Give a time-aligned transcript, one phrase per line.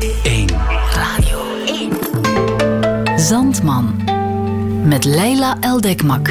[0.00, 0.48] 1.
[0.94, 3.20] Radio 1.
[3.20, 3.94] Zandman.
[4.84, 6.26] Met Leila Eldekmak.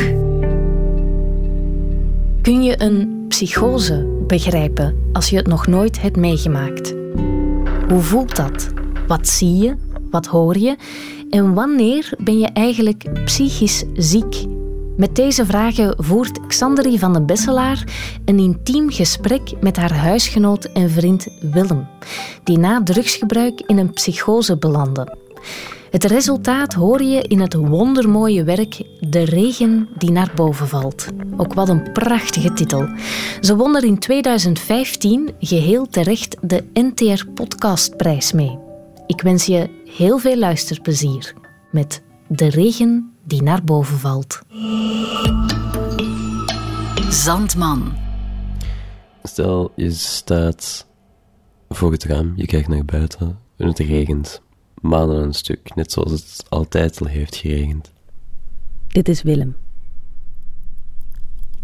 [2.42, 6.94] Kun je een psychose begrijpen als je het nog nooit hebt meegemaakt?
[7.90, 8.70] Hoe voelt dat?
[9.08, 9.76] Wat zie je?
[10.12, 10.76] Wat hoor je?
[11.30, 14.46] En wanneer ben je eigenlijk psychisch ziek?
[14.98, 17.84] Met deze vragen voert Xanderie van den Besselaar
[18.26, 21.88] een intiem gesprek met haar huisgenoot en vriend Willem,
[22.44, 25.18] die na drugsgebruik in een psychose belandde.
[25.92, 31.08] Het resultaat hoor je in het wondermooie werk De regen die naar boven valt.
[31.38, 32.88] Ook wat een prachtige titel.
[33.42, 38.60] Ze won er in 2015 geheel terecht de NTR Podcastprijs mee.
[39.08, 41.34] Ik wens je heel veel luisterplezier
[41.72, 44.42] met De regen die naar boven valt.
[47.10, 47.94] Zandman.
[49.24, 50.88] Stel, je staat
[51.70, 54.42] voor het raam, je kijkt naar buiten en het regent.
[54.82, 57.92] Maanden aan een stuk, net zoals het altijd al heeft geregend.
[58.88, 59.56] Dit is Willem.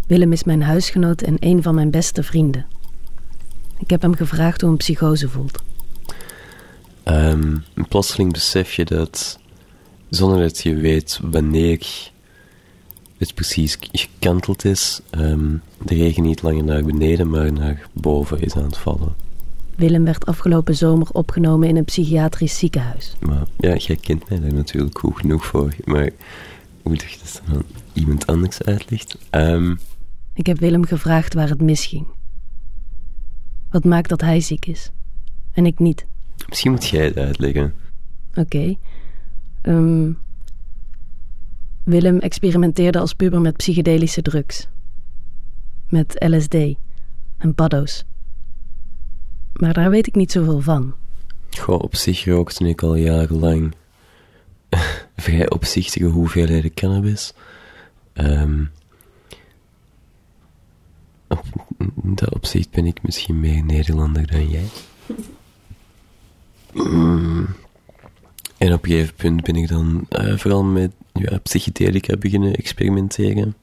[0.08, 2.66] Willem is mijn huisgenoot en een van mijn beste vrienden.
[3.78, 5.62] Ik heb hem gevraagd hoe een psychose voelt.
[7.06, 9.40] Um, plotseling besef je dat,
[10.10, 12.12] zonder dat je weet wanneer
[13.18, 18.56] het precies gekanteld is, um, de regen niet langer naar beneden, maar naar boven is
[18.56, 19.16] aan het vallen.
[19.76, 23.16] Willem werd afgelopen zomer opgenomen in een psychiatrisch ziekenhuis.
[23.20, 25.76] Maar ja, jij kent mij daar natuurlijk goed genoeg voor.
[25.84, 26.10] Maar
[26.82, 27.64] hoe dat je dat dan
[27.94, 29.18] iemand anders uitlegt?
[29.32, 29.80] Um,
[30.34, 32.06] ik heb Willem gevraagd waar het misging.
[33.70, 34.92] Wat maakt dat hij ziek is
[35.52, 36.06] en ik niet?
[36.48, 37.74] Misschien moet jij het uitleggen.
[38.30, 38.40] Oké.
[38.40, 38.78] Okay.
[39.68, 40.18] Um,
[41.84, 44.68] Willem experimenteerde als puber met psychedelische drugs.
[45.90, 46.56] Met LSD
[47.38, 48.06] en paddo's.
[49.54, 50.94] Maar daar weet ik niet zoveel van.
[51.50, 53.74] Goh, op zich rookte ik al jarenlang
[55.16, 57.34] vrij opzichtige hoeveelheden cannabis.
[58.14, 58.72] Um,
[61.28, 61.44] op
[62.04, 64.68] dat opzicht ben ik misschien meer Nederlander dan jij.
[66.74, 67.48] Mm.
[68.58, 73.56] En op een gegeven punt ben ik dan uh, vooral met ja, psychedelica beginnen experimenteren.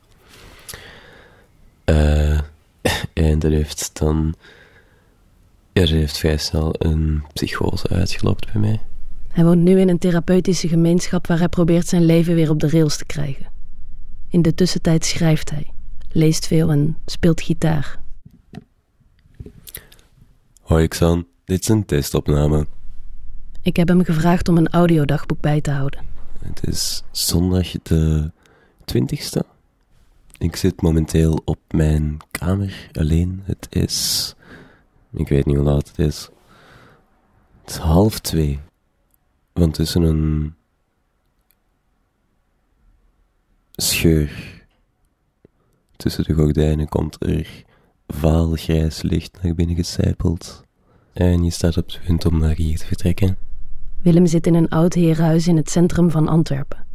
[1.85, 2.41] Uh,
[3.13, 4.35] en dat heeft dan...
[5.73, 8.81] Ja, dat heeft vrij snel een psychose uitgelopen bij mij.
[9.29, 12.69] Hij woont nu in een therapeutische gemeenschap waar hij probeert zijn leven weer op de
[12.69, 13.47] rails te krijgen.
[14.29, 15.71] In de tussentijd schrijft hij,
[16.09, 18.01] leest veel en speelt gitaar.
[20.61, 22.67] Hoi Xan, dit is een testopname.
[23.65, 26.05] Ik heb hem gevraagd om een audiodagboek bij te houden.
[26.39, 28.31] Het is zondag de
[28.85, 29.41] 20ste.
[30.39, 33.43] Ik zit momenteel op mijn kamer alleen.
[33.45, 34.35] Het is.
[35.13, 36.29] Ik weet niet hoe laat het is.
[37.61, 38.61] Het is half twee.
[39.53, 40.55] Want tussen een
[43.73, 44.63] scheur
[45.97, 47.65] tussen de gordijnen komt er
[48.07, 50.65] vaal grijs licht naar binnen gecijpeld.
[51.13, 53.53] En je staat op het punt om naar hier te vertrekken.
[54.05, 56.87] Willem zit in een oud herenhuis in het centrum van Antwerpen.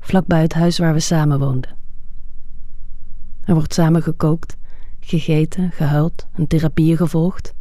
[0.00, 1.76] Vlakbij het huis waar we samen woonden.
[3.44, 4.56] Er wordt samen gekookt,
[5.00, 7.54] gegeten, gehuild en therapieën gevolgd.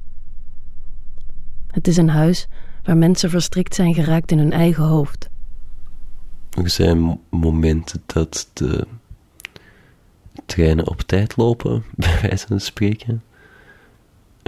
[1.68, 2.48] Het is een huis
[2.84, 5.30] waar mensen verstrikt zijn geraakt in hun eigen hoofd.
[6.50, 8.88] Er zijn momenten dat de
[10.46, 13.24] treinen op tijd lopen, bij wijze van spreken.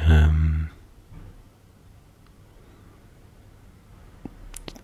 [0.09, 0.68] Um,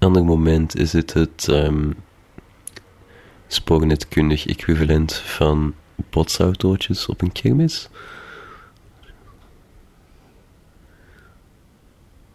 [0.05, 1.95] ander moment is het het um,
[3.47, 5.73] spoornetkundig equivalent van
[6.09, 7.89] botsautootjes op een kermis.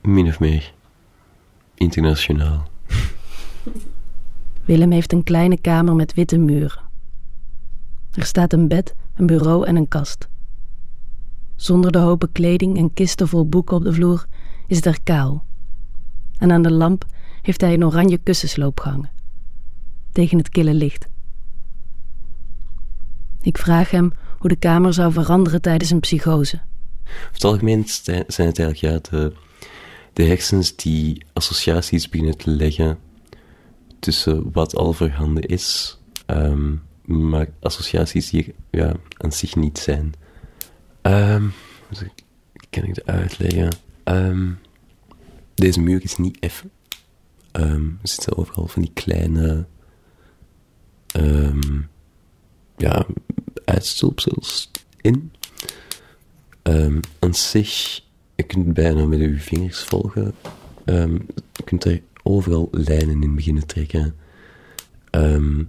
[0.02, 0.72] Min of meer.
[1.74, 2.68] Internationaal.
[4.64, 6.82] Willem heeft een kleine kamer met witte muren.
[8.12, 10.28] Er staat een bed, een bureau en een kast.
[11.56, 14.26] Zonder de hopen kleding en kisten vol boeken op de vloer
[14.66, 15.44] is het er kaal.
[16.38, 17.04] En aan de lamp
[17.42, 19.10] heeft hij een oranje kussensloop gehangen.
[20.12, 21.06] Tegen het kille licht.
[23.42, 26.60] Ik vraag hem hoe de kamer zou veranderen tijdens een psychose.
[27.04, 29.32] Over het algemeen zijn het eigenlijk ja, de,
[30.12, 32.98] de hersens die associaties beginnen te leggen
[33.98, 40.12] tussen wat al voorhanden is, um, maar associaties die ja, aan zich niet zijn.
[41.02, 41.52] Um,
[42.70, 43.70] kan ik het uitleggen?
[44.04, 44.58] Um,
[45.54, 46.70] deze muur is niet effen.
[47.52, 49.66] Um, er zitten overal van die kleine
[51.16, 51.88] um,
[52.76, 53.06] ja,
[53.64, 54.70] uitstulpsels
[55.00, 55.32] in.
[56.62, 58.00] Um, aan zich,
[58.34, 60.34] je kunt bijna met je vingers volgen.
[60.84, 61.14] ehm,
[61.52, 64.14] je kunt er overal lijnen in beginnen trekken.
[65.10, 65.62] Ehm,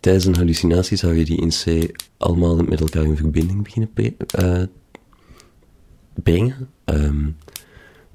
[0.00, 3.90] tijdens een hallucinatie zou je die in C allemaal met elkaar in verbinding beginnen
[4.38, 4.62] uh,
[6.14, 6.68] brengen.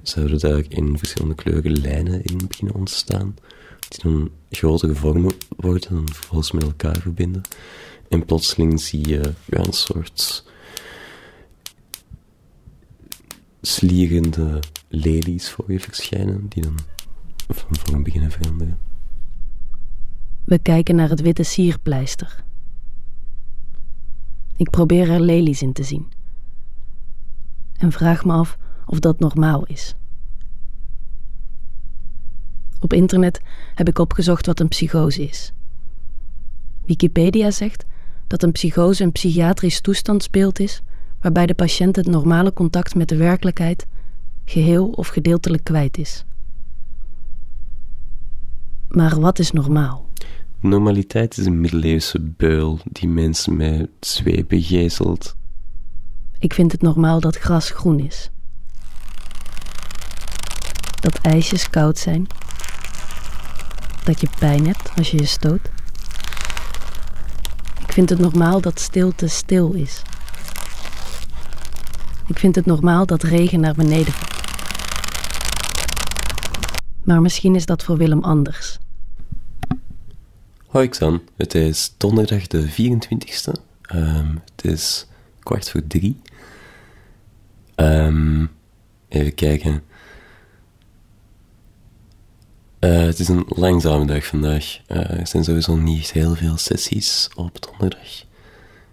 [0.02, 3.34] Zouden daar in verschillende kleuren lijnen in beginnen ontstaan,
[3.88, 7.42] die dan grotere vormen worden en vervolgens met elkaar verbinden.
[8.08, 10.44] En plotseling zie je ja, een soort
[13.60, 14.58] slierende
[14.88, 16.78] lelies voor je verschijnen, die dan
[17.48, 18.78] van vorm beginnen veranderen.
[20.44, 22.44] We kijken naar het witte sierpleister.
[24.56, 26.08] Ik probeer er lelies in te zien.
[27.76, 28.58] En vraag me af
[28.90, 29.94] of dat normaal is.
[32.80, 33.40] Op internet
[33.74, 35.52] heb ik opgezocht wat een psychose is.
[36.84, 37.84] Wikipedia zegt
[38.26, 40.82] dat een psychose een psychiatrisch toestandsbeeld is
[41.20, 43.86] waarbij de patiënt het normale contact met de werkelijkheid
[44.44, 46.24] geheel of gedeeltelijk kwijt is.
[48.88, 50.08] Maar wat is normaal?
[50.60, 55.36] Normaliteit is een middeleeuwse beul die mensen met zwepen gezelt.
[56.38, 58.30] Ik vind het normaal dat gras groen is.
[61.00, 62.26] Dat ijsjes koud zijn.
[64.04, 65.70] Dat je pijn hebt als je je stoot.
[67.78, 70.02] Ik vind het normaal dat stilte stil is.
[72.26, 74.30] Ik vind het normaal dat regen naar beneden valt.
[77.04, 78.78] Maar misschien is dat voor Willem anders.
[80.66, 83.60] Hoi Xan, het is donderdag de 24e.
[83.94, 85.06] Um, het is
[85.38, 86.20] kwart voor drie.
[87.76, 88.50] Um,
[89.08, 89.82] even kijken.
[92.80, 94.80] Uh, het is een langzame dag vandaag.
[94.88, 98.24] Uh, er zijn sowieso niet heel veel sessies op donderdag.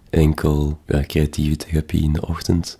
[0.09, 2.77] Enkel creatieve therapie in de ochtend.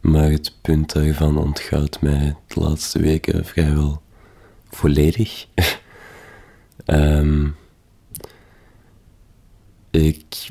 [0.00, 4.02] Maar het punt daarvan ontgaat mij de laatste weken vrijwel
[4.70, 5.46] volledig.
[6.86, 7.56] um,
[9.90, 10.48] ik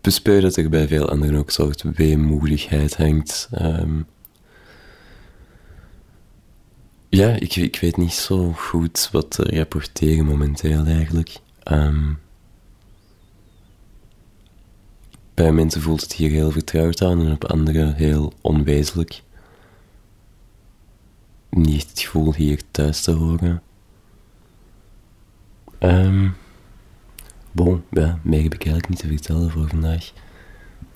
[0.00, 3.48] bespeur dat er bij veel anderen ook een soort weemoedigheid hangt.
[3.60, 4.06] Um,
[7.08, 11.36] ja, ik, ik weet niet zo goed wat te rapporteren momenteel eigenlijk.
[11.64, 12.18] Um,
[15.34, 19.22] bij mensen voelt het hier heel vertrouwd aan en op anderen heel onwezenlijk.
[21.50, 23.62] Niet het gevoel hier thuis te horen.
[25.80, 26.36] Um,
[27.52, 30.12] bon, ja, meer heb ik eigenlijk niet te vertellen voor vandaag.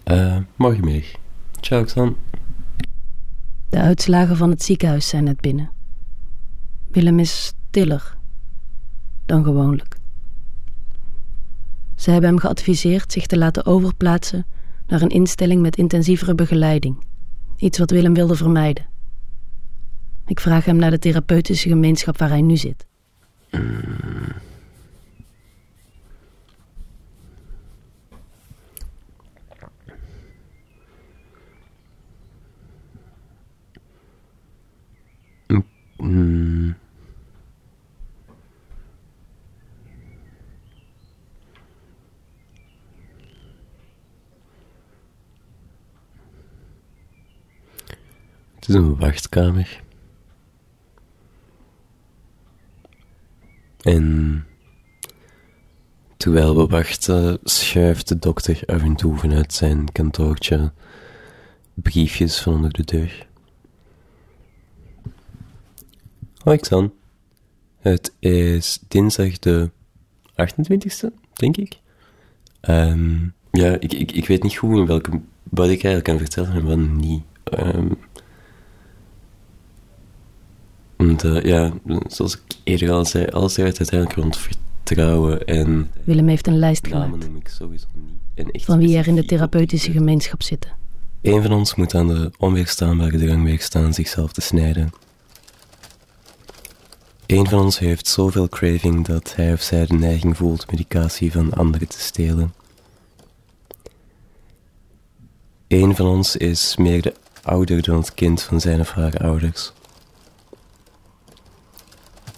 [0.05, 1.15] Uh, morgen meer.
[1.61, 2.17] Ciao, Xan.
[3.69, 5.71] De uitslagen van het ziekenhuis zijn net binnen.
[6.93, 8.17] Willem is stiller
[9.27, 9.97] dan gewoonlijk.
[11.97, 14.47] Ze hebben hem geadviseerd zich te laten overplaatsen
[14.87, 17.05] naar een instelling met intensievere begeleiding,
[17.57, 18.87] iets wat Willem wilde vermijden.
[20.27, 22.87] Ik vraag hem naar de therapeutische gemeenschap waar hij nu zit.
[23.51, 24.51] Mm.
[48.63, 49.83] Het is een wachtkamer.
[53.81, 54.47] En
[56.17, 60.73] terwijl we wachten, schuift de dokter af en toe vanuit zijn kantoortje
[61.75, 63.27] briefjes van onder de deur.
[66.39, 66.93] Hoi Xan.
[67.79, 69.71] Het is dinsdag de
[70.33, 71.79] 28e, denk ik.
[72.61, 75.11] Um, ja, ik, ik, ik weet niet goed in welke,
[75.43, 77.23] wat ik eigenlijk kan vertellen en wat niet.
[77.59, 77.99] Um,
[81.07, 81.73] want uh, ja,
[82.07, 85.91] zoals ik eerder al zei, alles draait uiteindelijk rond vertrouwen en...
[86.05, 87.11] Willem heeft een lijst gemaakt.
[87.11, 87.87] Noem ik sowieso
[88.35, 88.65] niet.
[88.65, 90.71] van wie er in de therapeutische gemeenschap zitten.
[91.23, 94.91] Een van ons moet aan de onweerstaanbare drang weerstaan zichzelf te snijden.
[97.27, 101.53] Een van ons heeft zoveel craving dat hij of zij de neiging voelt medicatie van
[101.53, 102.55] anderen te stelen.
[105.69, 109.73] Een van ons is meer de ouder dan het kind van zijn of haar ouders.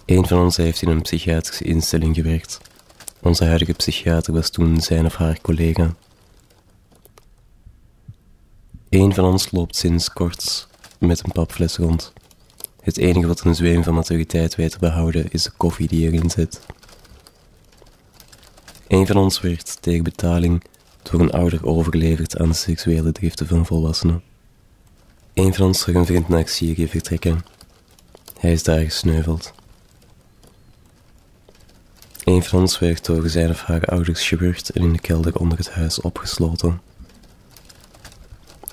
[0.05, 2.59] Een van ons heeft in een psychiatrische instelling gewerkt.
[3.21, 5.95] Onze huidige psychiater was toen zijn of haar collega.
[8.89, 10.67] Een van ons loopt sinds kort
[10.99, 12.13] met een papfles rond.
[12.81, 16.29] Het enige wat een zweem van maturiteit weet te behouden is de koffie die erin
[16.29, 16.59] zit.
[18.87, 20.63] Een van ons werd tegen betaling
[21.01, 24.23] door een ouder overgeleverd aan de seksuele driften van volwassenen.
[25.33, 27.45] Een van ons zag een vriend naar Syrië vertrekken
[28.39, 29.53] Hij is daar gesneuveld.
[32.25, 35.71] Een van ons door zijn of haar ouders gewurgd en in de kelder onder het
[35.71, 36.81] huis opgesloten.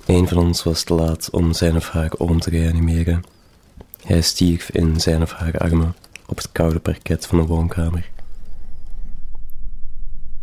[0.07, 3.23] Een van ons was te laat om zijn of haar oom te reanimeren.
[4.03, 5.95] Hij stierf in zijn of haar armen
[6.27, 8.11] op het koude parket van de woonkamer.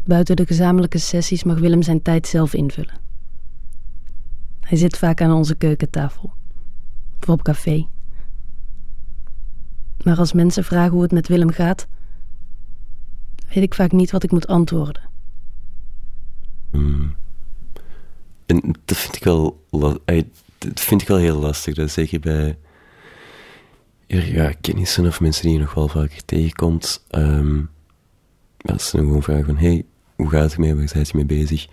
[0.03, 2.99] Buiten de gezamenlijke sessies mag Willem zijn tijd zelf invullen.
[4.59, 6.33] Hij zit vaak aan onze keukentafel
[7.21, 7.87] of op café.
[10.03, 11.87] Maar als mensen vragen hoe het met Willem gaat,
[13.53, 15.09] weet ik vaak niet wat ik moet antwoorden.
[16.71, 17.15] Hmm.
[18.45, 21.75] En dat vind ik wel, dat vind ik wel heel lastig.
[21.75, 22.57] Dat zeker bij
[24.07, 27.05] ja, kennissen of mensen die je nog wel vaker tegenkomt.
[27.11, 27.69] Um,
[28.65, 30.75] als ze dan gewoon vragen van, hey, hoe gaat het mee?
[30.75, 31.67] Waar zijn je mee bezig?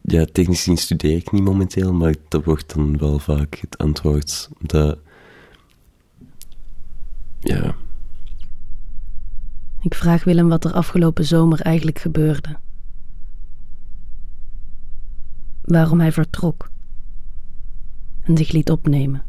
[0.00, 4.48] Ja, technisch gezien studeer ik niet momenteel, maar dat wordt dan wel vaak het antwoord.
[4.60, 4.98] Dat,
[7.40, 7.76] ja.
[9.88, 12.56] Ik vraag Willem wat er afgelopen zomer eigenlijk gebeurde.
[15.64, 16.70] Waarom hij vertrok
[18.22, 19.22] en zich liet opnemen.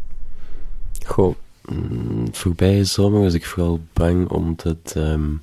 [1.05, 1.35] Goh,
[1.65, 4.93] mm, voorbije zomer was ik vooral bang omdat.
[4.97, 5.41] Um,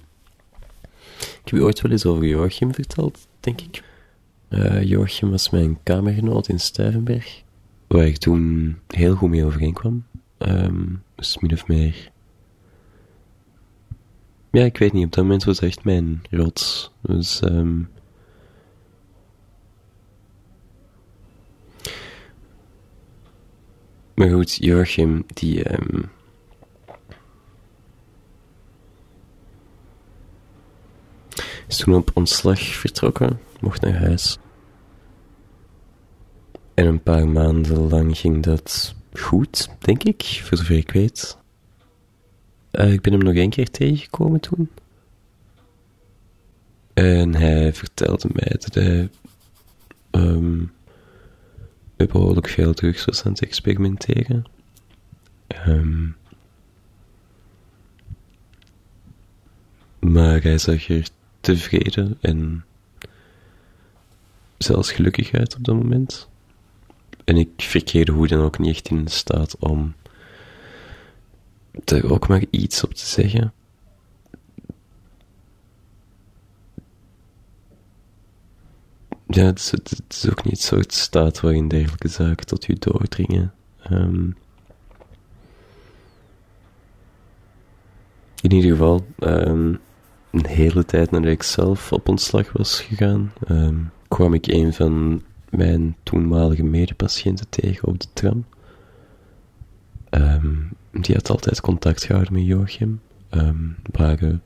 [1.19, 3.83] ik heb je ooit wel eens over Joachim verteld, denk ik.
[4.49, 7.43] Uh, Joachim was mijn kamergenoot in Stuyvenberg,
[7.87, 10.05] waar ik toen heel goed mee overeenkwam.
[10.39, 12.15] Um, dus min of meer.
[14.57, 16.93] Ja, ik weet niet, op dat moment was echt mijn rots.
[17.01, 17.91] Dus, um,
[24.15, 25.73] maar goed, Joachim, die.
[25.73, 26.11] Um,
[31.69, 34.39] is toen op ontslag vertrokken, mocht naar huis.
[36.75, 41.45] En een paar maanden lang ging dat goed, denk ik, voor zover ik weet.
[42.77, 44.71] Uh, ik ben hem nog één keer tegengekomen toen.
[46.95, 49.11] En hij vertelde mij dat hij
[50.11, 50.73] um,
[51.97, 54.45] behoorlijk veel drugs was aan het experimenteren.
[55.67, 56.17] Um,
[59.99, 61.09] maar hij zag er
[61.41, 62.65] tevreden en
[64.59, 66.29] zelfs gelukkig uit op dat moment.
[67.25, 69.95] En ik verkeerde hoe dan ook niet echt in staat om
[71.85, 73.53] er ook maar iets op te zeggen.
[79.27, 83.55] Ja, het is, ook niet het soort staat waarin dergelijke zaken tot u doordringen.
[83.91, 84.37] Um,
[88.41, 89.81] in ieder geval, um,
[90.31, 95.23] een hele tijd nadat ik zelf op ontslag was gegaan, um, kwam ik een van
[95.51, 98.45] mijn toenmalige medepatiënten tegen op de tram.
[100.17, 103.01] Um, die had altijd contact gehouden met Joachim.
[103.31, 104.43] Um, waren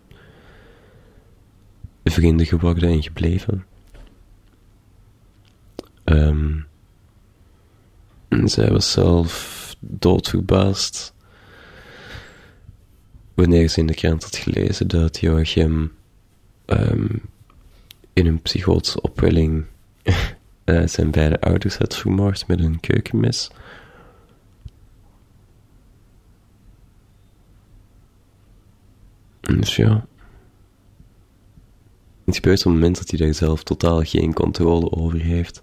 [2.05, 3.65] vrienden geworden en gebleven.
[6.05, 6.67] Um,
[8.45, 11.15] zij was zelf doodverbaasd
[13.35, 15.93] wanneer ze in de krant had gelezen dat Joachim
[18.13, 19.65] in een psychotische opwelling
[20.65, 23.51] uh, zijn beide ouders had vermoord met een keukenmes.
[29.57, 30.07] Dus ja.
[32.25, 35.63] Het gebeurt op het moment dat hij daar zelf totaal geen controle over heeft.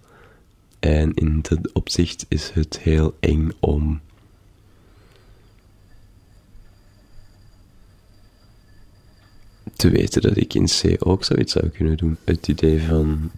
[0.80, 4.02] En in dat opzicht is het heel eng om
[9.76, 12.18] te weten dat ik in C ook zoiets zou kunnen doen.
[12.24, 13.32] Het idee van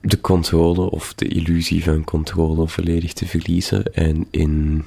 [0.00, 4.84] de controle of de illusie van controle volledig te verliezen en in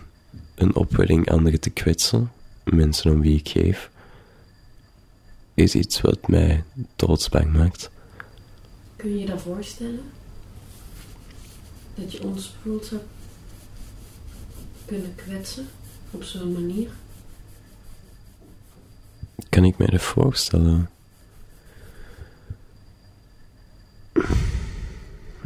[0.56, 2.32] een opwelling anderen te kwetsen
[2.64, 3.90] mensen om wie ik geef,
[5.54, 6.64] is iets wat mij
[6.96, 7.90] doodsbang maakt.
[8.96, 10.12] Kun je je dat voorstellen?
[11.96, 13.02] Dat je ons bijvoorbeeld zou
[14.86, 15.68] kunnen kwetsen
[16.12, 16.90] op zo'n manier?
[19.50, 20.90] Kan ik mij dat voorstellen?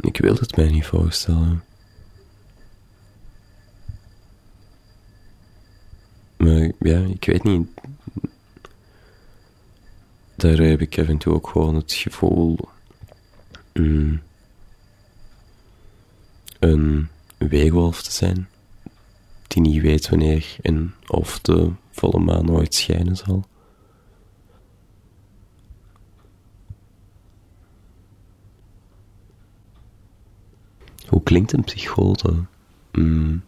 [0.00, 1.64] Ik wil het mij niet voorstellen.
[6.36, 7.68] Maar ja, ik weet niet.
[10.36, 12.58] Daar heb ik af en toe ook gewoon het gevoel.
[13.72, 14.20] Mm,
[16.58, 18.48] een weerwolf te zijn.
[19.46, 23.44] Die niet weet wanneer en of de volle maan ooit schijnen zal.
[31.06, 32.34] Hoe klinkt een psychote?
[32.92, 33.42] Mm.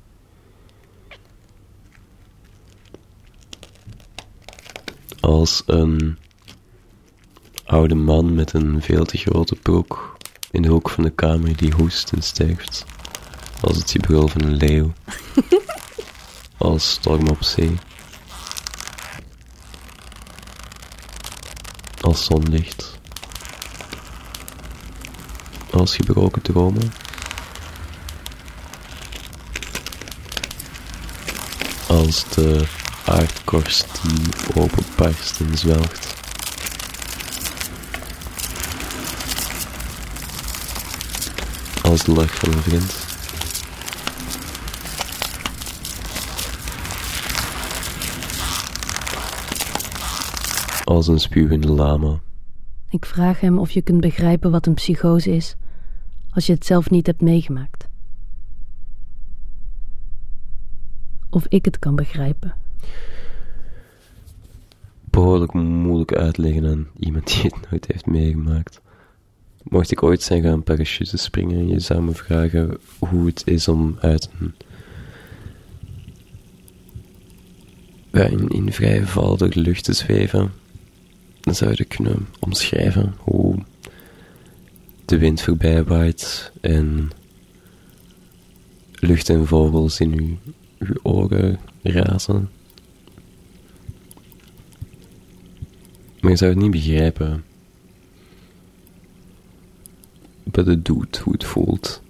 [5.30, 6.18] Als een
[7.64, 10.16] oude man met een veel te grote broek
[10.50, 12.84] in de hoek van de kamer die hoest en sterft.
[13.60, 14.92] Als het gebrul van een leeuw.
[16.58, 17.78] Als storm op zee.
[22.00, 22.99] Als zonlicht.
[25.70, 26.92] Als gebroken dromen.
[31.87, 32.79] Als de
[33.10, 36.14] aardkorst die openbarst en zwelgt.
[41.82, 43.08] Als de lach van een vriend.
[50.84, 52.20] Als een spuwende lama.
[52.90, 55.56] Ik vraag hem of je kunt begrijpen wat een psychose is
[56.30, 57.88] als je het zelf niet hebt meegemaakt.
[61.30, 62.59] Of ik het kan begrijpen.
[65.10, 68.80] Behoorlijk moeilijk uitleggen aan iemand die het nooit heeft meegemaakt.
[69.62, 73.68] Mocht ik ooit zijn gaan parachute springen en je zou me vragen hoe het is
[73.68, 74.54] om uit een.
[78.12, 80.52] in, in vrije val de lucht te zweven,
[81.40, 83.58] dan zou je kunnen omschrijven hoe
[85.04, 87.10] de wind voorbij waait en
[88.92, 92.49] lucht en vogels in uw, uw ogen razen.
[96.20, 97.44] Maar je zou het niet begrijpen.
[100.44, 102.02] But het doet hoe het voelt.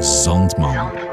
[0.00, 1.05] Zandman.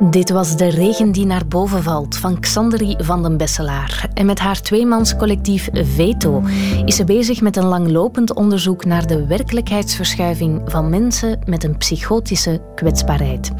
[0.00, 4.08] Dit was De regen die naar boven valt van Xanderie van den Besselaar.
[4.14, 6.42] En met haar tweemanscollectief Veto
[6.84, 12.60] is ze bezig met een langlopend onderzoek naar de werkelijkheidsverschuiving van mensen met een psychotische
[12.74, 13.50] kwetsbaarheid.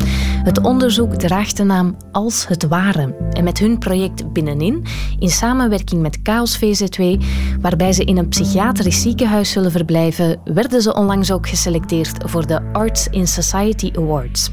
[0.48, 3.14] Het onderzoek draagt de naam Als het Ware.
[3.30, 4.84] En met hun project Binnenin,
[5.18, 7.24] in samenwerking met Chaos VZ2,
[7.60, 12.72] waarbij ze in een psychiatrisch ziekenhuis zullen verblijven, werden ze onlangs ook geselecteerd voor de
[12.72, 14.50] Arts in Society Awards.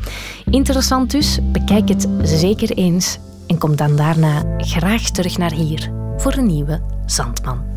[0.50, 6.34] Interessant dus, bekijk het zeker eens en kom dan daarna graag terug naar hier voor
[6.34, 7.74] een nieuwe Zandman.